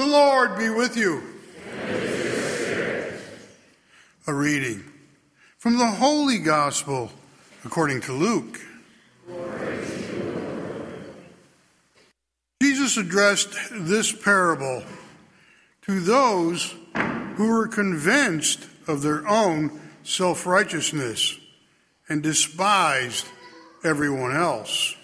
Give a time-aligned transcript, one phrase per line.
[0.00, 1.22] The Lord be with you.
[4.26, 4.82] A reading
[5.58, 7.12] from the Holy Gospel
[7.66, 8.58] according to Luke.
[12.62, 14.84] Jesus addressed this parable
[15.82, 16.74] to those
[17.34, 21.38] who were convinced of their own self righteousness
[22.08, 23.26] and despised
[23.84, 24.96] everyone else.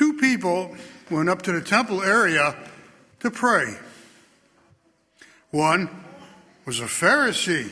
[0.00, 0.74] Two people
[1.10, 2.56] went up to the temple area
[3.18, 3.76] to pray.
[5.50, 5.90] One
[6.64, 7.70] was a Pharisee,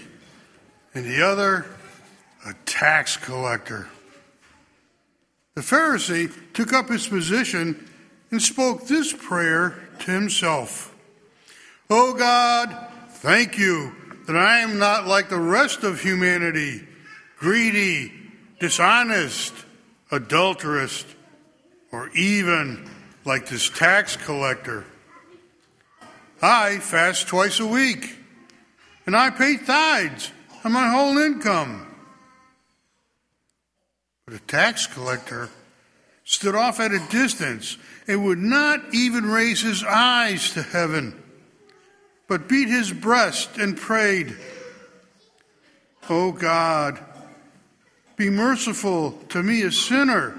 [0.93, 1.65] and the other
[2.45, 3.89] a tax collector.
[5.55, 7.89] The Pharisee took up his position
[8.31, 10.95] and spoke this prayer to himself
[11.89, 13.91] Oh God, thank you
[14.27, 16.87] that I am not like the rest of humanity,
[17.39, 18.13] greedy,
[18.61, 19.55] dishonest,
[20.11, 21.07] adulterous,
[21.93, 22.89] or even
[23.25, 24.85] like this tax collector.
[26.41, 28.17] I fast twice a week,
[29.07, 30.31] and I pay tithes
[30.65, 31.87] on my whole income.
[34.25, 35.49] But a tax collector
[36.25, 41.21] stood off at a distance and would not even raise his eyes to heaven,
[42.29, 44.37] but beat his breast and prayed,
[46.11, 46.99] O oh God,
[48.17, 50.39] be merciful to me, a sinner.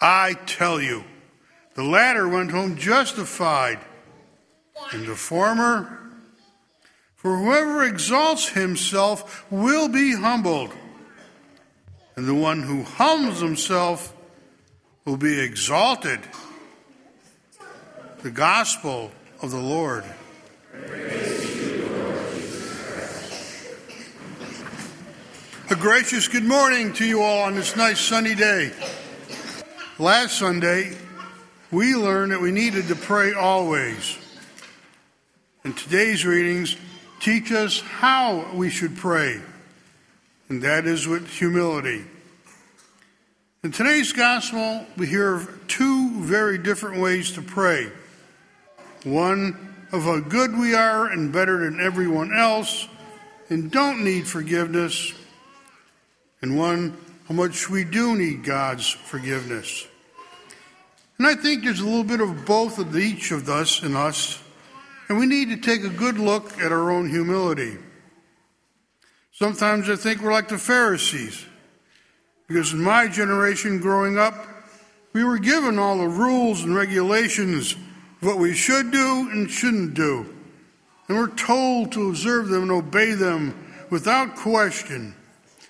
[0.00, 1.04] I tell you,
[1.74, 3.78] the latter went home justified,
[4.92, 5.98] and the former,
[7.16, 10.72] for whoever exalts himself will be humbled,
[12.16, 14.14] and the one who humbles himself
[15.04, 16.20] will be exalted.
[18.22, 19.10] The gospel
[19.42, 20.04] of the Lord.
[25.70, 28.72] A gracious good morning to you all on this nice sunny day.
[30.00, 30.96] Last Sunday,
[31.70, 34.16] we learned that we needed to pray always.
[35.62, 36.74] And today's readings
[37.20, 39.42] teach us how we should pray,
[40.48, 42.02] and that is with humility.
[43.62, 47.92] In today's gospel, we hear of two very different ways to pray
[49.04, 52.88] one of how good we are and better than everyone else
[53.50, 55.12] and don't need forgiveness,
[56.40, 56.96] and one
[57.28, 59.86] how much we do need God's forgiveness.
[61.20, 64.42] And I think there's a little bit of both of each of us in us,
[65.06, 67.76] and we need to take a good look at our own humility.
[69.30, 71.44] Sometimes I think we're like the Pharisees,
[72.48, 74.34] because in my generation growing up,
[75.12, 79.92] we were given all the rules and regulations of what we should do and shouldn't
[79.92, 80.24] do,
[81.06, 83.54] and we're told to observe them and obey them
[83.90, 85.14] without question,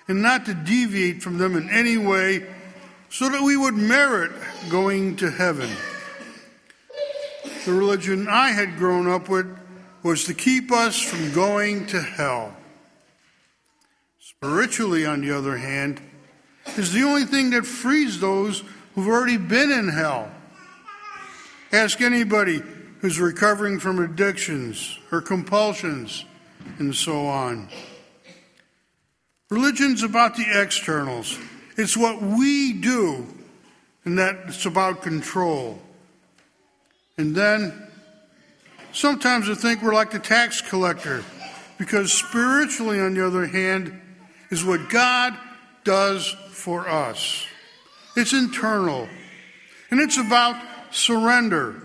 [0.07, 2.47] and not to deviate from them in any way
[3.11, 4.31] so that we would merit
[4.69, 5.69] going to heaven.
[7.65, 9.45] The religion I had grown up with
[10.01, 12.55] was to keep us from going to hell.
[14.17, 16.01] Spiritually, on the other hand,
[16.77, 18.63] is the only thing that frees those
[18.95, 20.31] who've already been in hell.
[21.73, 22.61] Ask anybody
[23.01, 26.23] who's recovering from addictions or compulsions
[26.79, 27.67] and so on.
[29.49, 31.37] Religion's about the externals.
[31.81, 33.25] It's what we do,
[34.05, 35.79] and that it's about control.
[37.17, 37.87] And then
[38.93, 41.23] sometimes I think we're like the tax collector,
[41.79, 43.99] because spiritually, on the other hand,
[44.51, 45.35] is what God
[45.83, 47.47] does for us.
[48.15, 49.09] It's internal,
[49.89, 51.81] and it's about surrender.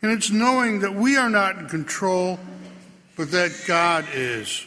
[0.00, 2.38] And it's knowing that we are not in control,
[3.16, 4.64] but that God is.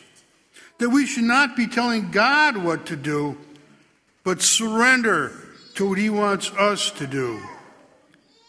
[0.80, 3.38] That we should not be telling God what to do,
[4.24, 5.32] but surrender
[5.76, 7.42] to what He wants us to do.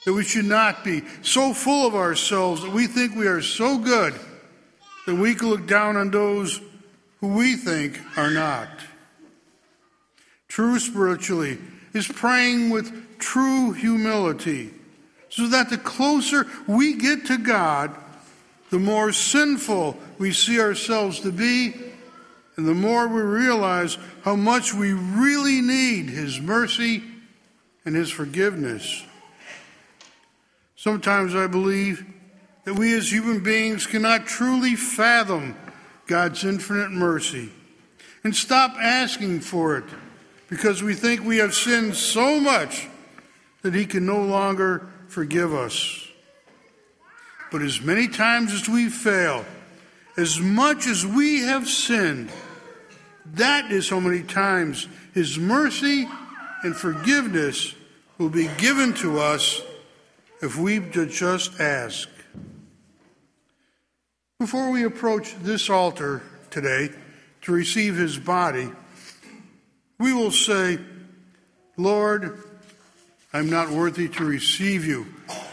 [0.05, 3.79] That we should not be so full of ourselves that we think we are so
[3.79, 4.15] good
[5.07, 6.61] that we can look down on those
[7.21, 8.69] who we think are not.
[10.49, 11.59] True spiritually
[11.95, 14.71] is praying with true humility,
[15.29, 17.95] so that the closer we get to God,
[18.71, 21.75] the more sinful we see ourselves to be
[22.57, 27.03] and the more we realize how much we really need His mercy
[27.85, 29.05] and His forgiveness.
[30.77, 32.05] Sometimes I believe
[32.65, 35.57] that we as human beings cannot truly fathom
[36.07, 37.51] God's infinite mercy
[38.25, 39.85] and stop asking for it
[40.49, 42.89] because we think we have sinned so much
[43.63, 46.09] that He can no longer forgive us.
[47.51, 49.45] But as many times as we fail,
[50.17, 52.31] as much as we have sinned,
[53.35, 56.09] that is how many times His mercy
[56.63, 57.75] and forgiveness
[58.19, 59.63] will be given to us
[60.41, 62.09] if we just ask.
[64.39, 66.91] Before we approach this altar today
[67.43, 68.71] to receive his body,
[69.99, 70.79] we will say,
[71.77, 72.43] Lord,
[73.33, 75.07] I'm not worthy to receive you,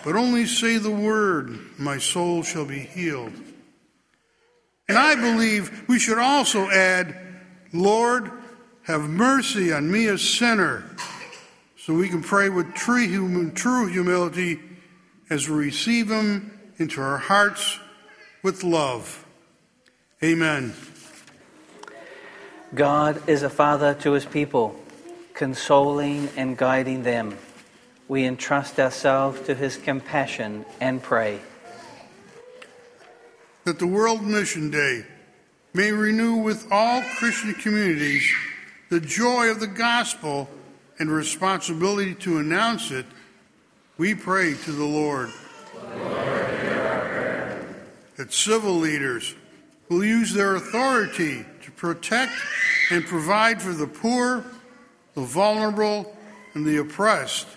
[0.04, 3.34] but only say the word, my soul shall be healed.
[4.90, 7.16] And I believe we should also add,
[7.72, 8.32] Lord,
[8.84, 10.84] have mercy on me, a sinner,
[11.78, 13.06] so we can pray with true
[13.88, 14.60] humility
[15.30, 17.80] as we receive Him into our hearts
[18.42, 19.28] with love.
[20.24, 20.74] Amen.
[22.74, 24.76] God is a father to His people,
[25.36, 27.38] consoling and guiding them.
[28.08, 31.42] We entrust ourselves to His compassion and pray
[33.70, 35.06] that the World Mission Day
[35.76, 38.28] may renew with all Christian communities
[38.90, 40.50] the joy of the gospel
[40.98, 43.06] and responsibility to announce it,
[44.00, 45.30] we pray to the Lord.
[45.96, 46.40] Lord
[48.18, 49.36] that civil leaders
[49.88, 52.34] will use their authority to protect
[52.90, 54.44] and provide for the poor,
[55.14, 56.18] the vulnerable,
[56.56, 57.48] and the oppressed,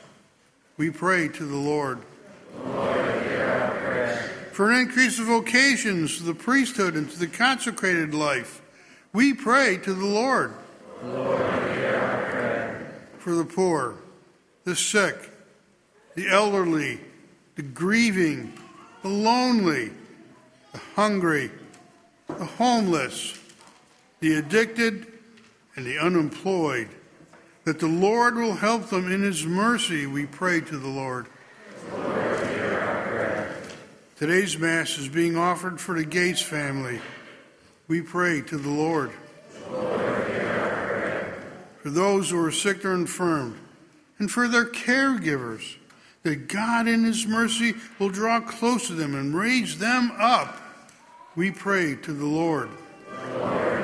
[0.77, 2.01] we pray to the Lord.
[2.67, 2.92] Lord
[4.53, 8.61] for an increase of vocations to the priesthood and to the consecrated life.
[9.13, 10.55] We pray to the Lord.
[11.03, 11.63] Lord
[13.19, 13.95] for the poor,
[14.65, 15.31] the sick,
[16.17, 16.99] the elderly,
[17.55, 18.53] the grieving,
[19.03, 19.93] the lonely,
[20.73, 21.51] the hungry,
[22.27, 23.39] the homeless,
[24.19, 25.07] the addicted,
[25.77, 26.89] and the unemployed.
[27.65, 31.27] That the Lord will help them in His mercy, we pray to the Lord.
[31.27, 31.27] Lord
[34.23, 37.01] Today's Mass is being offered for the Gates family.
[37.89, 39.11] We pray to the Lord.
[41.83, 43.59] For those who are sick or infirmed,
[44.21, 45.75] and for their caregivers,
[46.23, 50.57] that God in His mercy will draw close to them and raise them up.
[51.35, 52.71] We pray to the Lord.
[53.29, 53.83] Lord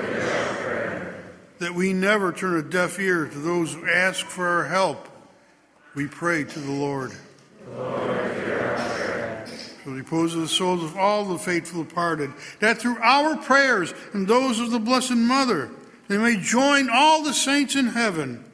[1.59, 5.09] that we never turn a deaf ear to those who ask for our help.
[5.97, 7.11] We pray to the Lord.
[7.75, 7.98] Lord
[9.89, 14.27] the repose of the souls of all the faithful departed, that through our prayers and
[14.27, 15.71] those of the Blessed Mother,
[16.09, 18.45] they may join all the saints in heaven.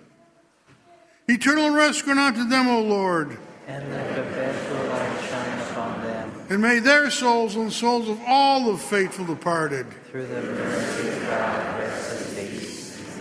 [1.29, 3.39] Eternal rest grant unto them, O Lord.
[3.67, 6.33] And let perpetual light shine upon them.
[6.51, 9.87] And may their souls and the souls of all the faithful departed.
[10.11, 13.21] Through the mercy of God, rest in peace.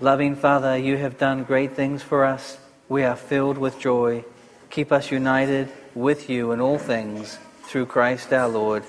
[0.00, 2.56] Loving Father, you have done great things for us.
[2.88, 4.24] We are filled with joy.
[4.70, 8.84] Keep us united with you in all things through Christ our Lord.